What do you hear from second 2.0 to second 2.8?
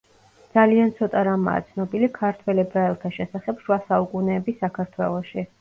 ქართველ